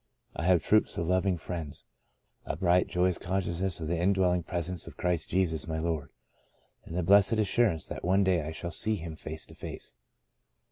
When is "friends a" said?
1.37-2.55